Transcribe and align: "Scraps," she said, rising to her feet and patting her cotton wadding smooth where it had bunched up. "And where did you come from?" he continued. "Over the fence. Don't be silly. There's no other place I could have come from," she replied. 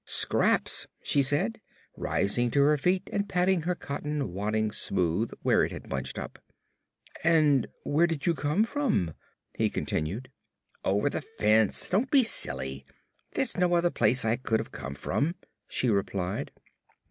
"Scraps," 0.03 0.87
she 1.03 1.21
said, 1.21 1.61
rising 1.95 2.49
to 2.49 2.61
her 2.63 2.75
feet 2.75 3.07
and 3.13 3.29
patting 3.29 3.61
her 3.61 3.75
cotton 3.75 4.33
wadding 4.33 4.71
smooth 4.71 5.29
where 5.43 5.63
it 5.63 5.71
had 5.71 5.89
bunched 5.89 6.17
up. 6.17 6.39
"And 7.23 7.67
where 7.83 8.07
did 8.07 8.25
you 8.25 8.33
come 8.33 8.63
from?" 8.63 9.13
he 9.59 9.69
continued. 9.69 10.31
"Over 10.83 11.07
the 11.07 11.21
fence. 11.21 11.87
Don't 11.87 12.09
be 12.09 12.23
silly. 12.23 12.83
There's 13.35 13.57
no 13.57 13.75
other 13.75 13.91
place 13.91 14.25
I 14.25 14.37
could 14.37 14.59
have 14.59 14.71
come 14.71 14.95
from," 14.95 15.35
she 15.67 15.87
replied. 15.87 16.51